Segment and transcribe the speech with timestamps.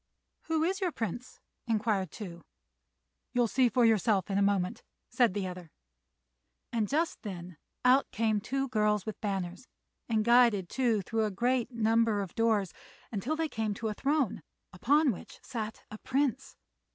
[0.45, 2.41] "Who is your Prince?" inquired Tou.
[3.33, 4.81] "You'll see for yourself in a moment,"
[5.11, 5.69] said the other;
[6.73, 9.67] and just then out came two girls with banners,
[10.09, 12.73] and guided Tou through a great number of doors
[13.11, 14.41] until they came to a throne,
[14.73, 16.55] upon which sat the Prince.